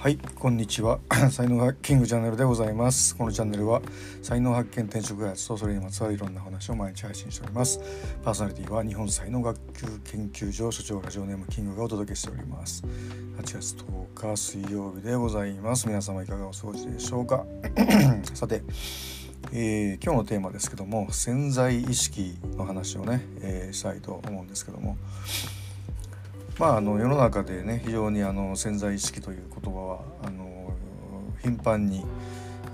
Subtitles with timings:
[0.00, 0.98] はいこんにちは。
[1.30, 3.14] 才能ハッキングチャンネルでございます。
[3.14, 3.82] このチャンネルは
[4.22, 7.78] 才能発見転職開発とそれにまつわるいろんな話を毎日配信しております。
[8.24, 12.82] パーソナリティは日本才能学級研究所所長ラジオネームキングがお届けしております。
[13.42, 13.76] 8月
[14.16, 15.86] 10日水曜日でございます。
[15.86, 17.44] 皆様いかがお過ごしでしょうか？
[18.32, 18.62] さて
[19.52, 24.96] えー、今日のテーマですけども潜在意識の話をね、えー、したいと思うんですけども
[26.60, 30.74] まあ、あの世の中でね非常にあの潜在意識という言葉はあの
[31.42, 32.04] 頻繁に、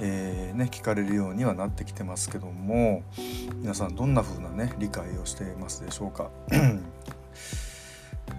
[0.00, 3.02] えー、ね、聞かれるようにはなってきてますけども
[3.56, 6.30] 皆さんどんな風なね理解をしてますでしょうか？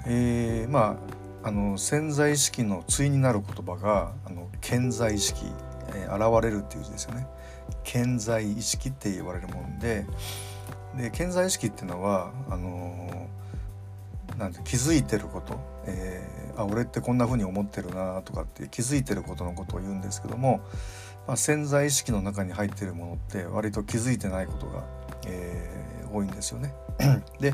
[0.08, 0.98] えー、ま
[1.44, 5.46] ああの潜在意識の対になる言葉があの潜在意識、
[5.94, 7.28] えー、現れるっていう字ですよね。
[7.84, 10.08] 潜在意識って言われるもんで
[10.98, 13.25] で潜在意識っていうのはあの
[14.38, 20.62] なんて気づいてること、えー、あ俺ってこんな風に思ってるなとかって気づいてることのことを言うんですけども、
[21.28, 24.84] まあ、潜在意識の中に入ってるものって割と気づいてないことが、
[25.28, 26.74] えー、多いんですよね。
[27.40, 27.54] で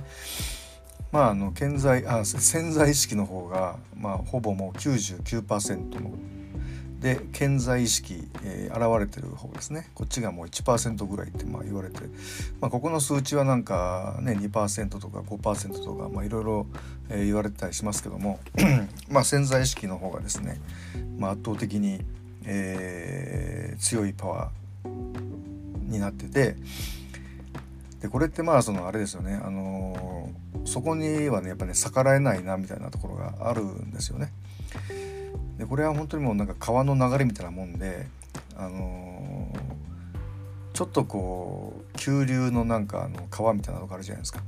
[1.11, 6.11] まああの潜在あ潜在意識の方が、まあ、ほぼもう99%の
[7.01, 9.89] で健在意識、えー、現れてる方ですね。
[9.95, 11.99] こっちがもう1%ぐらいってまあ言われて、
[12.61, 16.67] まあ、ここの数値はなんかね2%とか5%とかいろいろ、
[17.09, 18.39] え、言われてたりしますけども。
[19.09, 20.61] まあ潜在意識の方がですね、
[21.17, 22.05] まあ、圧倒的に、
[22.45, 26.55] えー、強いパワーになってて。
[27.99, 34.31] でこれってまあそのあれですよね、あのー、そこにはねやっぱね逆らえないなみたいなところがあるんですよね。
[35.61, 38.07] でこれは本当にもうなんか川の流れみたいなもんで
[38.57, 44.41] あのー、ちょっとこう急流のなんかあの川みたいなのがあるじゃないですか。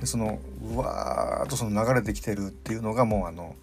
[0.00, 0.38] でその
[0.74, 3.56] うわーっとその流れてきてるっていうのがもうあの、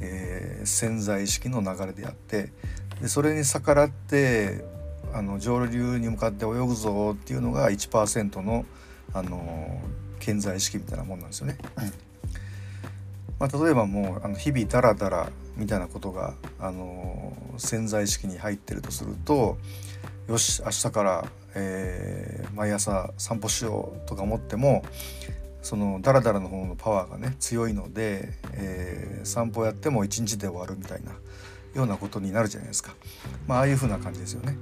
[0.00, 2.52] えー、潜在意識の流れであって
[3.00, 4.64] でそれに逆らって
[5.14, 8.66] あの上流に向かって泳ぐぞっていうのが1%の、
[9.14, 11.56] あのー、潜在意識みたいなもんなんですよね。
[13.38, 19.58] まあ、例えばもうあの日々ダラダラみたいなことが、あの潜在意識に入ってるとすると
[20.28, 21.24] よし明日から、
[21.54, 24.84] えー、毎朝散歩しようとか思っても
[25.62, 31.12] そのダラダラの方のパワーがね強いので、えー、散歩やっても一日で終わるみたいな
[31.74, 32.94] ようなことになるじゃないですか。
[33.46, 34.56] まあ、ああいう風な感じですよね。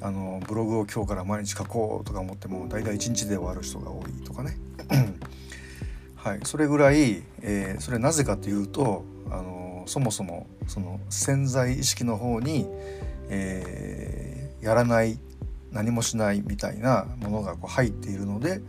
[0.00, 4.56] あのブログを今日から毎日書こうとか思っても大体一日で終わる人が多いとかね。
[6.14, 12.66] はい、それぐらい、えー、それなぜかというとあのそもそもその潜在意識の方に、
[13.28, 15.18] えー、やらない
[15.72, 18.60] 何もしないみたいなものがこう入っているので、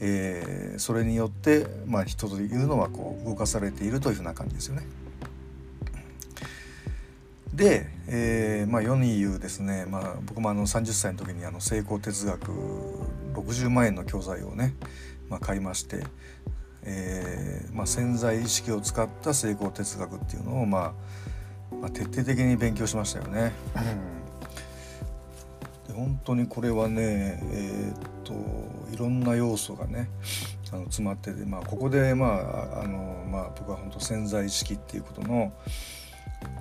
[0.00, 4.86] えー、それによって、まあ、人というのはこう動かされているというふうな感じですよね。
[7.52, 12.52] で、えーまあ、世に言うですね、まあ、僕もあの30歳の時にあの成功哲学
[13.34, 14.74] 60万円の教材をね、
[15.28, 16.04] まあ、買いまして
[16.88, 20.94] えーまあ、潜在意識を使った成功哲学っていうのを、ま
[21.72, 23.52] あ、まあ、徹底的に勉強しましたよね。
[25.86, 28.34] で本当にこれはねえー、っと
[28.92, 30.08] いろんな要素がね
[30.72, 35.52] あの詰まってて、まあ、ここで、まああのまあ、僕は本当潜在意識っていうことの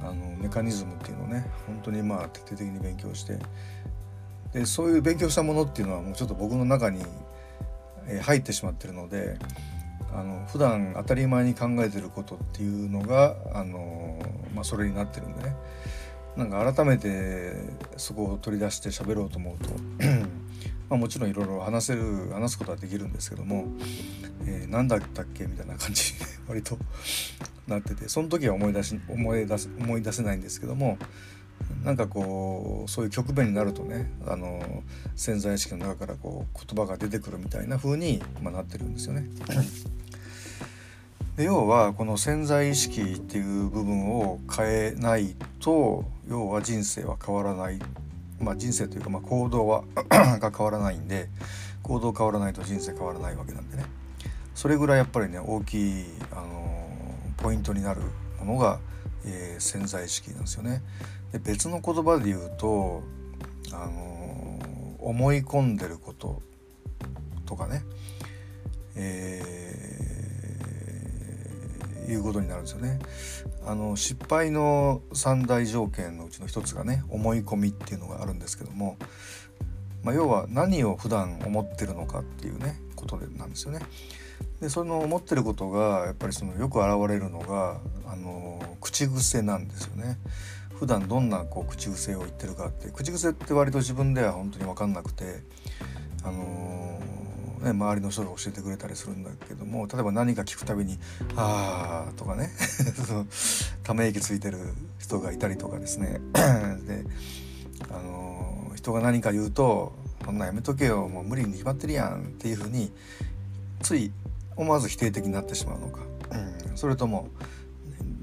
[0.01, 3.37] あのメカニズムっていうのをね本当にまあ徹底的に勉強して
[4.53, 7.03] でそういう勉強したものっていうのはもうちょっと僕の中に
[8.21, 9.37] 入ってしまってるので
[10.13, 14.19] あの普段当たり前に考えてることっていうのがあの、
[14.53, 15.55] まあ、それになってるんでね。
[16.37, 17.55] なんか改めて
[17.97, 19.69] そこを取り出して喋ろうと思うと
[20.87, 23.65] まあもちろんいろいろ話せる話すことはできるんですけども、
[24.45, 26.77] えー、何だったっけみたいな感じに割と
[27.67, 30.99] なっててその時は思い出し思い出す思い出せないんですけども
[31.83, 34.83] なんかこうそういう局面になるとねあの
[35.15, 39.29] 潜在意識の中からこう言葉が出てくるみたいな風に、まあ、なってるんですよね。
[41.37, 47.79] で要はこの潜在意識っていう部分を変えないと要は人生は変わらない、
[48.39, 51.29] まあ、人生というかま行動は が変わらないんで
[51.83, 53.85] 行動変わらないと人生変わらないわけなんでね。
[54.57, 56.89] それぐらいやっぱりね大きい、あの
[57.37, 58.01] ポイントになる
[58.39, 58.79] ものが、
[59.25, 60.83] えー、潜在意識なんですよね。
[61.31, 63.03] で別の言葉で言うと、
[63.73, 64.59] あの
[64.99, 66.41] 思い込んでること
[67.45, 67.83] とかね、
[68.95, 69.77] えー
[72.11, 72.99] いうことになるんですよね。
[73.65, 78.97] あの失敗の三大条件のうちの一つがね思い込みっていうのがあるんですけども、
[80.03, 83.79] まあ、要は何を普段思ってるのかっていうねことなんですよね。
[84.61, 90.17] でその思ってることがやっぱりそのよく現れるのがあの口癖なんですよね。
[90.79, 92.89] 普段どんなこう口癖を言ってるかって。
[92.89, 95.41] 口癖って割と自分では本当に分かんなくて
[96.23, 96.99] あの、
[97.61, 100.99] ね、周りの人が教えてくれたりするんだけども例えば何か聞くたびに
[101.35, 102.49] 「ああ」とかね。
[103.83, 104.59] ため息ついてる
[104.99, 106.19] 人がいたりとかですね。
[106.33, 107.05] で、
[107.89, 109.93] あの、人が何か言うと
[110.25, 111.07] 「そんなやめとけよ。
[111.07, 112.91] もう無理に決まってるやん」っていうふうに
[113.81, 114.11] つい
[114.57, 116.01] 思わず否定的になってしまうのか、
[116.69, 117.29] うん、それとも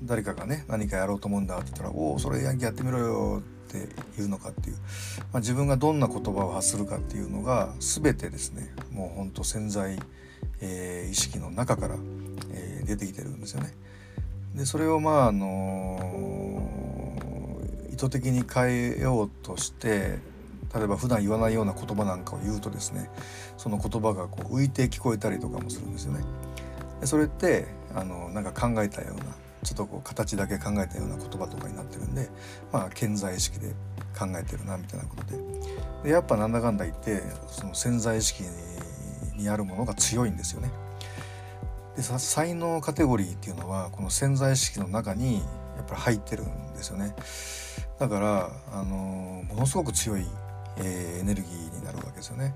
[0.05, 4.77] 誰かがね何かやろうと思うんだって言ったら「おおそれやってみろよ」って言うのかっていう、
[5.33, 9.99] まあ、自分がどんな言葉を発するかっていうのが全てですねもうほんと潜在、
[10.61, 11.97] えー、意識の中から、
[12.53, 13.75] えー、出てきてるんですよね。
[14.55, 20.19] でそれをまああのー、意図的に変えようとして
[20.75, 23.09] 例えば普段言わないような言葉なんかを言うとですね
[23.57, 26.25] その言葉がこう浮いて聞こえたりとかもするんですよね。
[27.01, 29.25] でそれってあのなんか考えたような
[29.63, 32.29] ちょっとこう形だけ考えたような言葉とかになってるんで
[32.73, 33.69] まあ健在意識で
[34.19, 35.39] 考えてるなみたいなことで
[36.05, 38.43] でやっぱなんだかんだ言ってその潜在意識
[39.37, 40.71] にあるものが強いんですよね。
[41.97, 45.37] で才能カテゴリーっていうのはこの潜在意識の中に
[45.77, 47.15] やっぱり入ってるんですよね。
[47.99, 50.27] だからあのものすごく強い、
[50.79, 52.55] えー、エネルギーになるわけですよね。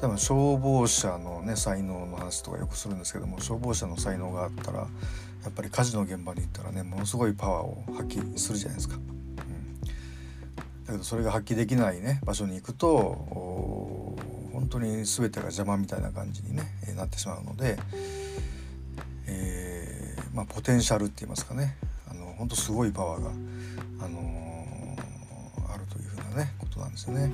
[0.00, 4.86] 多分消防車のね才能の話とかよくするんですけども消防車の才能があったらや
[5.48, 8.96] っぱり火事の現場に行ったらねものすごいパワーを発揮するじゃないですか。
[8.96, 9.04] うん、
[10.84, 12.84] だけどそれが発揮できないね場所に行くと
[14.52, 16.64] 本当に全てが邪魔みたいな感じにね
[16.96, 17.78] なってしまうので、
[19.26, 21.76] えー、まあ、ポテンシャルって言いますかね
[22.10, 23.30] あの本当すごいパワーが、
[26.34, 27.32] なねことなんですよね。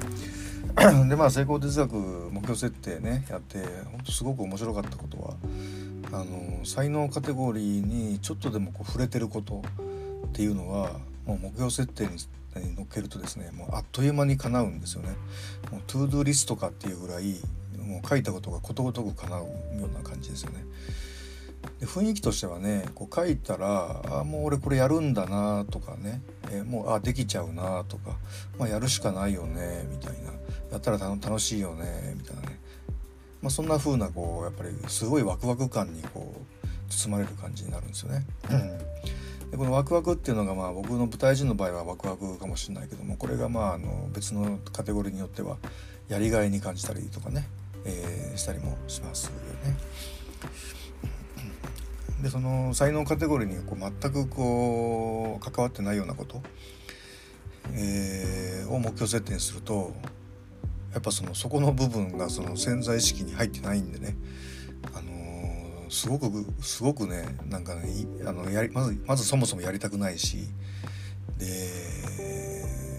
[1.09, 5.35] でまあ成功哲学目標設定ねやって本当すごく面白かったことは
[6.13, 9.63] あの才能カテゴリーにちょっとでもこう触れてること
[10.27, 10.93] っていうのは
[11.27, 12.11] もう目標設定に
[12.77, 15.11] 乗っけるとですねもうあっという間に叶うんですよね。
[15.71, 17.37] もう to do list かっていうぐらい
[17.79, 19.49] もう書いたことがことごとく叶うよ
[19.87, 20.65] うな感じですよね。
[21.79, 28.17] で雰囲気としてはねこう書いたらあもう俺これやるんだなとかね、えー、もうあできちゃうなとか、
[28.59, 30.31] まあ、やるしかないよねみたいな。
[30.71, 32.61] やったら楽しいよねみたいなね、
[33.43, 36.33] まあ、そんな風なこうやっぱりすごいワクワク感にこ
[36.65, 38.25] う包まれる感じになるんですよね。
[39.51, 45.57] でこのワクワクっていうのがまあ僕の舞台人の場合はワクワクかもしれないけどもこれがまああの別のカテゴリーによっては
[46.09, 47.49] やりがいに感じたりとかね、
[47.85, 49.33] えー、したりもしますよ
[49.65, 49.77] ね。
[52.23, 56.43] でその才能カテゴリーにこう全くこう関わってないようなこと、
[57.73, 59.95] えー、を目標設定にすると
[60.93, 64.17] やっぱそのそこの部分がその潜在意識に入ってないんでね、
[64.93, 67.85] あのー、すごくすごくねなんかね
[68.27, 70.49] あのやりまずまずそもそもやりたくないし
[71.39, 71.47] で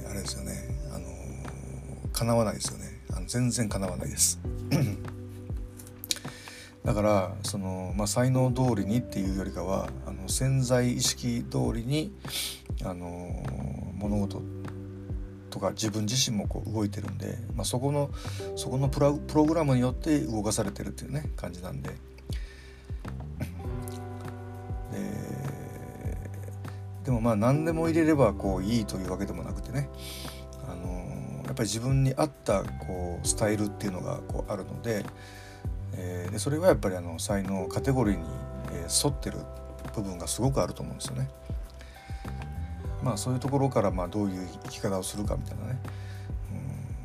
[0.10, 0.54] あれですよね、
[0.94, 4.40] あのー、叶わないですよねあの全然叶わないです。
[6.84, 12.12] だからその、まあ、才能通りにっていうよりかはあの潜在意識通りに
[12.84, 13.44] あの
[13.96, 14.42] 物事
[15.50, 18.10] とか自分自身もこう動いてるんで、まあ、そこの
[18.56, 21.92] そこのプラプログラムによって動かされてるっていうね感じなんで。
[27.04, 29.90] でもまあ何でも入れればこういいというわけでもなくてね、
[30.70, 35.04] あのやっぱり自分に合ったこうスタイルっていうのがこうあるので、
[35.94, 38.24] えー、でそれはやっぱりあの才能カテゴリーに、
[38.74, 39.38] え沿ってる
[39.96, 41.30] 部分がすごくあると思うんですよね。
[43.04, 45.80] まあそういうところからまあどういう生き方をするかみたいなね、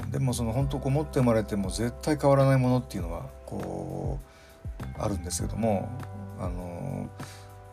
[0.04, 5.88] うん、でもその本当こう持って生まれても絶対変わらないものっていうのはこうあるんですけども
[6.38, 7.08] あの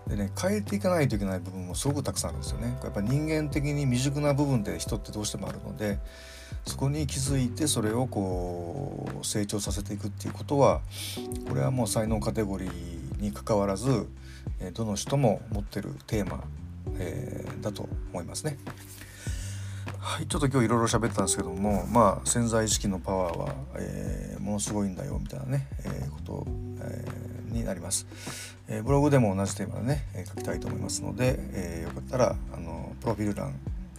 [0.08, 2.77] でね変えていかないといけない部分もすごくたくさんあるんですよね。
[2.84, 6.00] やっぱ人間的に未熟な部分って人ってどうしてもあるので
[6.65, 10.82] そこに気づいてそれをこう成長させていくっていうことは
[11.48, 14.08] これはもう才能カテゴリーにかかわらず
[14.74, 16.43] どの人も持ってるテーマ
[16.98, 18.58] えー、だと思いますね。
[20.00, 26.46] はい、ちょっと今日いろいろ喋ったんですけどもまあ潜在意識のパワーは、えー、ものすごいんだよみたいなね、えー、こと、
[26.82, 28.05] えー、になります、
[28.67, 33.53] えブログでも同じテーマでね、え書きたいと思いますので、えよかったらあのプロフィール欄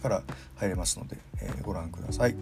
[0.05, 0.23] から
[0.55, 2.35] 入れますので、えご覧ください。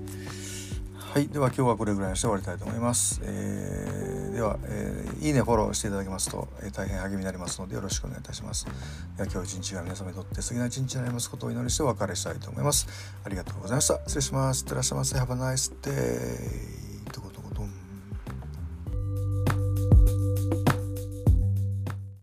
[1.14, 1.28] はい。
[1.28, 8.66] では今日はこれぐらいにして終わりたいと思います、えー、では、えー、いいねフォローしていただけますと、えー、大変励みになりますのでよろしくお願いいたします。
[9.16, 12.88] では今日一日が皆様にとって素敵な一日になりますことをお祈りしてお別れしたいと思います。
[13.24, 14.00] ありがとうございました。
[14.08, 14.62] 失礼します。
[14.64, 16.83] いってらっしゃいませ Have a nice day